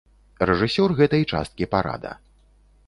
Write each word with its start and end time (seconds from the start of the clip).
Рэжысёр 0.49 0.89
гэтай 1.01 1.23
часткі 1.35 1.65
парада. 1.77 2.11